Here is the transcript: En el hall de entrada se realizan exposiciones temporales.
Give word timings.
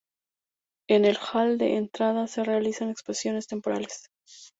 En 0.89 1.05
el 1.05 1.15
hall 1.15 1.59
de 1.59 1.75
entrada 1.75 2.25
se 2.25 2.43
realizan 2.43 2.89
exposiciones 2.89 3.45
temporales. 3.45 4.07